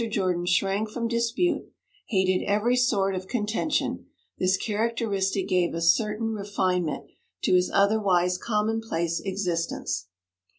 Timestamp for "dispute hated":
1.07-2.43